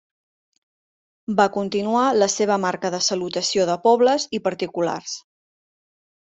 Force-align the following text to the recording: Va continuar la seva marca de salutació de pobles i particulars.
Va 1.39 1.45
continuar 1.57 2.05
la 2.21 2.29
seva 2.37 2.57
marca 2.63 2.91
de 2.97 3.03
salutació 3.11 3.69
de 3.71 3.77
pobles 3.85 4.27
i 4.39 4.41
particulars. 4.49 5.15